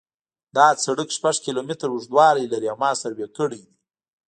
[0.55, 3.73] دا سرک شپږ کیلومتره اوږدوالی لري او ما سروې کړی دی